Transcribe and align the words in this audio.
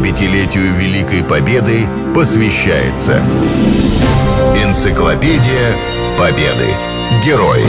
75-летию 0.00 0.74
Великой 0.76 1.22
Победы 1.22 1.86
посвящается 2.14 3.22
Энциклопедия 4.56 5.76
Победы. 6.18 6.68
Герои. 7.24 7.66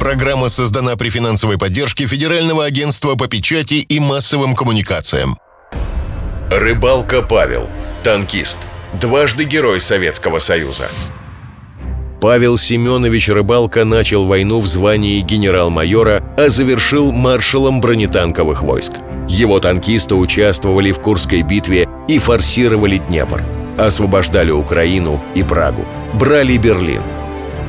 Программа 0.00 0.48
создана 0.48 0.96
при 0.96 1.08
финансовой 1.08 1.56
поддержке 1.56 2.06
Федерального 2.06 2.64
агентства 2.64 3.14
по 3.14 3.28
печати 3.28 3.74
и 3.74 4.00
массовым 4.00 4.56
коммуникациям. 4.56 5.38
Рыбалка 6.50 7.22
Павел. 7.22 7.68
Танкист. 8.02 8.58
Дважды 9.00 9.44
Герой 9.44 9.80
Советского 9.80 10.40
Союза. 10.40 10.88
Павел 12.24 12.56
Семенович 12.56 13.28
Рыбалка 13.28 13.84
начал 13.84 14.24
войну 14.24 14.60
в 14.60 14.66
звании 14.66 15.20
генерал-майора, 15.20 16.22
а 16.38 16.48
завершил 16.48 17.12
маршалом 17.12 17.82
бронетанковых 17.82 18.62
войск. 18.62 18.94
Его 19.28 19.60
танкисты 19.60 20.14
участвовали 20.14 20.90
в 20.90 21.00
Курской 21.00 21.42
битве 21.42 21.86
и 22.08 22.18
форсировали 22.18 22.96
Днепр. 22.96 23.42
Освобождали 23.76 24.50
Украину 24.52 25.20
и 25.34 25.42
Прагу. 25.42 25.84
Брали 26.14 26.56
Берлин. 26.56 27.02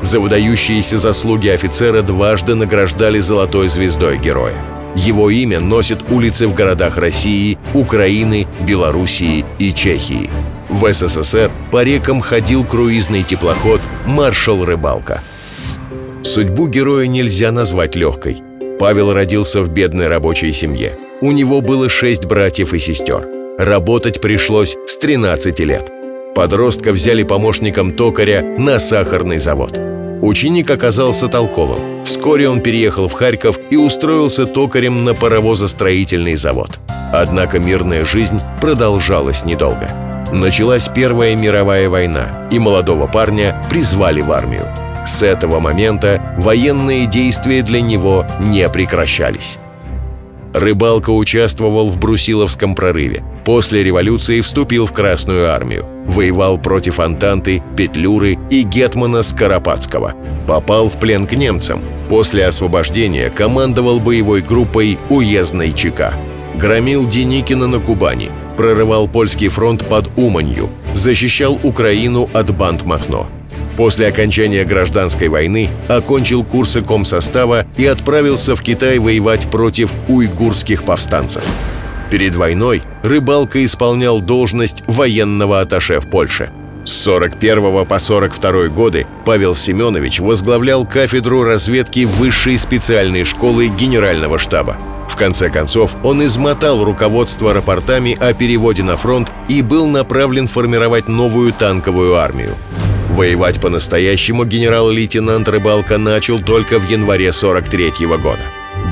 За 0.00 0.20
выдающиеся 0.20 0.96
заслуги 0.96 1.48
офицера 1.48 2.00
дважды 2.00 2.54
награждали 2.54 3.18
золотой 3.18 3.68
звездой 3.68 4.16
героя. 4.16 4.56
Его 4.96 5.28
имя 5.28 5.60
носят 5.60 6.10
улицы 6.10 6.48
в 6.48 6.54
городах 6.54 6.96
России, 6.96 7.58
Украины, 7.74 8.46
Белоруссии 8.60 9.44
и 9.58 9.74
Чехии. 9.74 10.30
В 10.70 10.90
СССР 10.90 11.50
по 11.70 11.82
рекам 11.84 12.22
ходил 12.22 12.64
круизный 12.64 13.22
теплоход 13.22 13.82
«Маршал 14.06 14.64
Рыбалка». 14.64 15.20
Судьбу 16.22 16.68
героя 16.68 17.06
нельзя 17.06 17.50
назвать 17.50 17.96
легкой. 17.96 18.42
Павел 18.78 19.12
родился 19.12 19.62
в 19.62 19.68
бедной 19.70 20.06
рабочей 20.06 20.52
семье. 20.52 20.96
У 21.20 21.32
него 21.32 21.60
было 21.60 21.88
шесть 21.88 22.24
братьев 22.24 22.72
и 22.72 22.78
сестер. 22.78 23.26
Работать 23.58 24.20
пришлось 24.20 24.76
с 24.86 24.98
13 24.98 25.58
лет. 25.60 25.90
Подростка 26.34 26.92
взяли 26.92 27.22
помощником 27.22 27.92
токаря 27.92 28.42
на 28.42 28.78
сахарный 28.78 29.38
завод. 29.38 29.78
Ученик 30.22 30.70
оказался 30.70 31.28
толковым. 31.28 32.04
Вскоре 32.04 32.48
он 32.48 32.60
переехал 32.60 33.08
в 33.08 33.12
Харьков 33.12 33.58
и 33.70 33.76
устроился 33.76 34.46
токарем 34.46 35.04
на 35.04 35.14
паровозостроительный 35.14 36.36
завод. 36.36 36.78
Однако 37.12 37.58
мирная 37.58 38.04
жизнь 38.04 38.40
продолжалась 38.60 39.44
недолго. 39.44 40.05
Началась 40.32 40.88
Первая 40.88 41.36
мировая 41.36 41.88
война, 41.88 42.48
и 42.50 42.58
молодого 42.58 43.06
парня 43.06 43.62
призвали 43.70 44.20
в 44.20 44.32
армию. 44.32 44.66
С 45.06 45.22
этого 45.22 45.60
момента 45.60 46.20
военные 46.38 47.06
действия 47.06 47.62
для 47.62 47.80
него 47.80 48.26
не 48.40 48.68
прекращались. 48.68 49.58
Рыбалка 50.52 51.10
участвовал 51.10 51.88
в 51.88 51.98
Брусиловском 51.98 52.74
прорыве. 52.74 53.22
После 53.44 53.84
революции 53.84 54.40
вступил 54.40 54.86
в 54.86 54.92
Красную 54.92 55.50
армию. 55.50 55.86
Воевал 56.06 56.58
против 56.58 56.98
Антанты, 56.98 57.62
Петлюры 57.76 58.38
и 58.50 58.62
Гетмана 58.62 59.22
Скоропадского. 59.22 60.14
Попал 60.48 60.88
в 60.88 60.98
плен 60.98 61.26
к 61.26 61.32
немцам. 61.32 61.82
После 62.08 62.46
освобождения 62.46 63.28
командовал 63.28 64.00
боевой 64.00 64.40
группой 64.40 64.98
уездной 65.10 65.72
ЧК. 65.72 66.14
Громил 66.56 67.06
Деникина 67.06 67.66
на 67.66 67.78
Кубани. 67.78 68.30
Прорывал 68.56 69.08
польский 69.08 69.48
фронт 69.48 69.84
под 69.86 70.10
Уманью. 70.16 70.70
Защищал 70.94 71.58
Украину 71.62 72.28
от 72.32 72.56
банд 72.56 72.84
Махно. 72.84 73.28
После 73.76 74.06
окончания 74.06 74.64
гражданской 74.64 75.28
войны 75.28 75.68
окончил 75.88 76.42
курсы 76.42 76.80
комсостава 76.80 77.66
и 77.76 77.84
отправился 77.84 78.56
в 78.56 78.62
Китай 78.62 78.98
воевать 78.98 79.50
против 79.50 79.92
уйгурских 80.08 80.84
повстанцев. 80.84 81.44
Перед 82.10 82.34
войной 82.36 82.82
Рыбалка 83.02 83.62
исполнял 83.64 84.20
должность 84.20 84.82
военного 84.86 85.60
атташе 85.60 86.00
в 86.00 86.08
Польше. 86.08 86.50
С 86.86 86.92
41 87.02 87.84
по 87.84 87.98
42 87.98 88.68
годы 88.68 89.08
Павел 89.24 89.56
Семенович 89.56 90.20
возглавлял 90.20 90.86
кафедру 90.86 91.42
разведки 91.42 92.04
Высшей 92.04 92.56
специальной 92.56 93.24
школы 93.24 93.66
Генерального 93.66 94.38
штаба. 94.38 94.76
В 95.10 95.16
конце 95.16 95.50
концов, 95.50 95.96
он 96.04 96.24
измотал 96.24 96.84
руководство 96.84 97.52
рапортами 97.52 98.16
о 98.20 98.32
переводе 98.34 98.84
на 98.84 98.96
фронт 98.96 99.32
и 99.48 99.62
был 99.62 99.88
направлен 99.88 100.46
формировать 100.46 101.08
новую 101.08 101.52
танковую 101.52 102.14
армию. 102.14 102.54
Воевать 103.10 103.60
по-настоящему 103.60 104.44
генерал-лейтенант 104.44 105.48
Рыбалка 105.48 105.98
начал 105.98 106.38
только 106.38 106.78
в 106.78 106.88
январе 106.88 107.32
43 107.32 108.06
-го 108.06 108.18
года. 108.18 108.42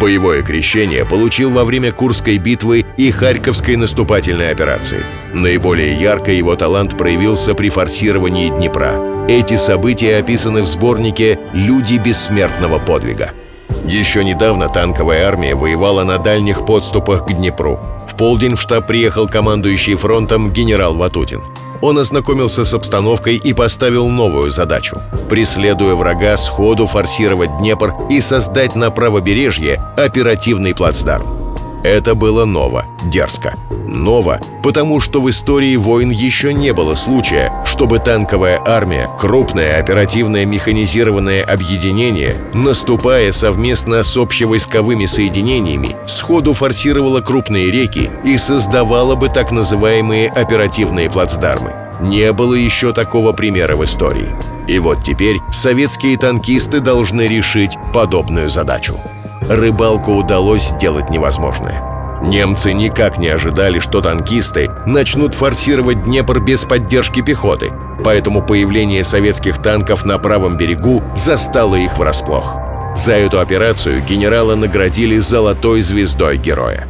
Боевое 0.01 0.43
крещение 0.43 1.05
получил 1.05 1.53
во 1.53 1.65
время 1.65 1.93
Курской 1.93 2.39
битвы 2.39 2.85
и 2.97 3.11
Харьковской 3.13 3.77
наступательной 3.77 4.51
операции. 4.51 5.05
Наиболее 5.33 5.95
ярко 5.95 6.33
его 6.33 6.57
талант 6.57 6.99
проявился 6.99 7.55
при 7.55 7.69
форсировании 7.69 8.49
Днепра. 8.49 9.27
Эти 9.29 9.57
события 9.57 10.17
описаны 10.17 10.63
в 10.63 10.67
сборнике 10.67 11.39
«Люди 11.53 11.97
бессмертного 11.97 12.81
подвига». 12.81 13.33
Еще 13.85 14.25
недавно 14.25 14.69
танковая 14.69 15.29
армия 15.29 15.55
воевала 15.55 16.03
на 16.05 16.19
дальних 16.19 16.67
подступах 16.67 17.27
к 17.27 17.33
Днепру. 17.33 17.79
В 18.11 18.17
полдень 18.17 18.57
в 18.57 18.61
штаб 18.61 18.87
приехал 18.87 19.29
командующий 19.29 19.95
фронтом 19.95 20.51
генерал 20.51 20.95
Ватутин 20.97 21.41
он 21.81 21.99
ознакомился 21.99 22.65
с 22.65 22.75
обстановкой 22.75 23.37
и 23.37 23.53
поставил 23.53 24.09
новую 24.09 24.51
задачу– 24.51 25.03
преследуя 25.29 25.95
врага, 25.95 26.37
сходу 26.37 26.87
форсировать 26.87 27.59
Днепр 27.59 27.95
и 28.11 28.21
создать 28.21 28.75
на 28.75 28.91
правобережье 28.91 29.81
оперативный 29.97 30.75
плацдарм. 30.75 31.57
Это 31.83 32.15
было 32.15 32.45
ново, 32.45 32.87
дерзко. 33.11 33.55
Ново, 33.87 34.41
потому 34.63 35.01
что 35.01 35.21
в 35.21 35.29
истории 35.31 35.77
войн 35.77 36.11
еще 36.11 36.53
не 36.53 36.73
было 36.73 36.95
случая, 36.95 37.53
чтобы 37.65 37.99
танковая 37.99 38.61
армия, 38.65 39.09
крупное 39.19 39.79
оперативное 39.79 40.47
механизированное 40.47 41.43
объединение, 41.43 42.37
наступая 42.55 43.33
совместно 43.33 44.03
с 44.03 44.17
общевойсковыми 44.17 45.07
соединениями, 45.07 45.97
сходу 46.07 46.55
форсировала 46.55 47.21
крупные 47.21 47.71
реки 47.71 48.11
и 48.25 48.39
создавала 48.39 49.15
бы 49.15 49.29
так 49.29 49.51
называемые 49.53 50.29
оперативные 50.29 51.11
плацдармы. 51.11 51.73
Не 52.01 52.33
было 52.33 52.55
еще 52.55 52.93
такого 52.93 53.33
примера 53.33 53.77
в 53.77 53.85
истории. 53.85 54.29
И 54.67 54.79
вот 54.79 55.03
теперь 55.03 55.37
советские 55.53 56.17
танкисты 56.17 56.81
должны 56.81 57.29
решить 57.29 57.77
подобную 57.93 58.49
задачу 58.51 58.99
рыбалку 59.49 60.13
удалось 60.13 60.69
сделать 60.69 61.11
невозможное. 61.11 61.83
Немцы 62.25 62.73
никак 62.73 63.19
не 63.19 63.29
ожидали, 63.29 63.81
что 63.81 64.01
танкисты 64.01 64.71
начнут 64.87 65.35
форсировать 65.35 66.05
Днепр 66.05 66.41
без 66.41 66.65
поддержки 66.65 67.21
пехоты, 67.21 67.71
поэтому 68.03 68.43
появление 68.43 69.05
советских 69.05 69.61
танков 69.61 70.07
на 70.07 70.19
правом 70.19 70.57
берегу 70.57 71.03
застало 71.17 71.75
их 71.75 71.99
врасплох. 71.99 72.57
За 72.97 73.13
эту 73.13 73.41
операцию 73.41 74.03
генерала 74.09 74.55
наградили 74.55 75.19
золотой 75.19 75.83
звездой 75.83 76.39
героя. 76.39 76.89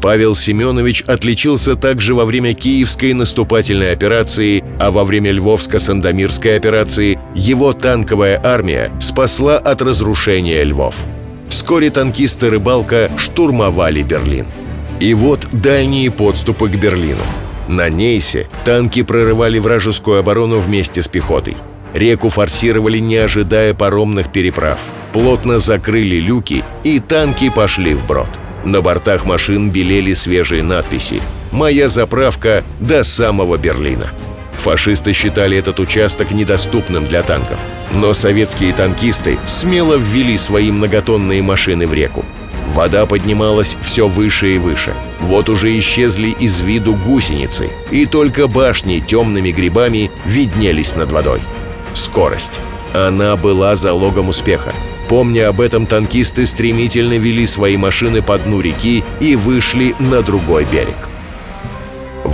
Павел 0.00 0.34
Семенович 0.34 1.02
отличился 1.02 1.76
также 1.76 2.14
во 2.14 2.24
время 2.24 2.54
Киевской 2.54 3.12
наступательной 3.12 3.92
операции, 3.92 4.64
а 4.78 4.90
во 4.90 5.04
время 5.04 5.30
Львовско-Сандомирской 5.30 6.56
операции 6.56 7.18
его 7.34 7.72
танковая 7.72 8.40
армия 8.42 8.90
спасла 9.00 9.58
от 9.58 9.82
разрушения 9.82 10.62
Львов. 10.62 10.96
Вскоре 11.54 11.88
танкисты 11.90 12.50
«Рыбалка» 12.50 13.12
штурмовали 13.16 14.02
Берлин. 14.02 14.46
И 14.98 15.14
вот 15.14 15.46
дальние 15.52 16.10
подступы 16.10 16.68
к 16.68 16.74
Берлину. 16.74 17.22
На 17.68 17.88
Нейсе 17.88 18.48
танки 18.64 19.04
прорывали 19.04 19.60
вражескую 19.60 20.18
оборону 20.18 20.58
вместе 20.58 21.00
с 21.00 21.06
пехотой. 21.06 21.56
Реку 21.92 22.28
форсировали, 22.28 22.98
не 22.98 23.18
ожидая 23.18 23.72
паромных 23.72 24.32
переправ. 24.32 24.80
Плотно 25.12 25.60
закрыли 25.60 26.16
люки, 26.16 26.64
и 26.82 26.98
танки 26.98 27.50
пошли 27.50 27.94
вброд. 27.94 28.30
На 28.64 28.80
бортах 28.80 29.24
машин 29.24 29.70
белели 29.70 30.12
свежие 30.12 30.64
надписи 30.64 31.22
«Моя 31.52 31.88
заправка 31.88 32.64
до 32.80 33.04
самого 33.04 33.58
Берлина». 33.58 34.10
Фашисты 34.58 35.12
считали 35.12 35.56
этот 35.56 35.78
участок 35.80 36.30
недоступным 36.30 37.06
для 37.06 37.22
танков. 37.22 37.58
Но 37.92 38.12
советские 38.12 38.72
танкисты 38.72 39.38
смело 39.46 39.96
ввели 39.96 40.38
свои 40.38 40.70
многотонные 40.70 41.42
машины 41.42 41.86
в 41.86 41.94
реку. 41.94 42.24
Вода 42.74 43.06
поднималась 43.06 43.76
все 43.82 44.08
выше 44.08 44.56
и 44.56 44.58
выше. 44.58 44.94
Вот 45.20 45.48
уже 45.48 45.78
исчезли 45.78 46.30
из 46.30 46.60
виду 46.60 46.94
гусеницы, 46.94 47.70
и 47.90 48.04
только 48.04 48.48
башни 48.48 48.98
темными 48.98 49.52
грибами 49.52 50.10
виднелись 50.24 50.96
над 50.96 51.12
водой. 51.12 51.40
Скорость. 51.94 52.58
Она 52.92 53.36
была 53.36 53.76
залогом 53.76 54.28
успеха. 54.28 54.72
Помня 55.08 55.48
об 55.48 55.60
этом, 55.60 55.86
танкисты 55.86 56.46
стремительно 56.46 57.18
вели 57.18 57.46
свои 57.46 57.76
машины 57.76 58.22
по 58.22 58.38
дну 58.38 58.60
реки 58.60 59.04
и 59.20 59.36
вышли 59.36 59.94
на 60.00 60.22
другой 60.22 60.64
берег. 60.64 60.96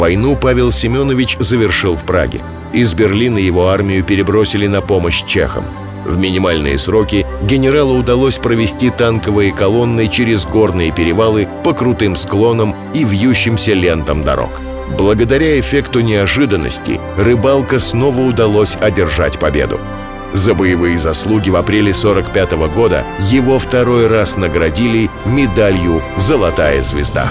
Войну 0.01 0.35
Павел 0.35 0.73
Семенович 0.73 1.37
завершил 1.41 1.95
в 1.95 2.07
Праге. 2.07 2.41
Из 2.73 2.95
Берлина 2.95 3.37
его 3.37 3.69
армию 3.69 4.03
перебросили 4.03 4.67
на 4.67 4.81
помощь 4.81 5.23
чехам. 5.27 5.67
В 6.07 6.17
минимальные 6.17 6.79
сроки 6.79 7.27
генералу 7.43 7.99
удалось 7.99 8.39
провести 8.39 8.89
танковые 8.89 9.53
колонны 9.53 10.09
через 10.09 10.47
горные 10.47 10.91
перевалы 10.91 11.47
по 11.63 11.75
крутым 11.75 12.17
склонам 12.17 12.75
и 12.95 13.05
вьющимся 13.05 13.75
лентам 13.75 14.25
дорог. 14.25 14.63
Благодаря 14.97 15.61
эффекту 15.61 16.01
неожиданности 16.01 16.99
рыбалка 17.19 17.79
снова 17.79 18.23
удалось 18.23 18.77
одержать 18.77 19.39
победу. 19.39 19.79
За 20.33 20.55
боевые 20.55 20.97
заслуги 20.97 21.51
в 21.51 21.57
апреле 21.57 21.93
45 21.93 22.53
-го 22.55 22.73
года 22.73 23.05
его 23.21 23.59
второй 23.59 24.07
раз 24.07 24.39
наградили 24.39 25.11
медалью 25.27 26.01
«Золотая 26.17 26.83
звезда». 26.83 27.31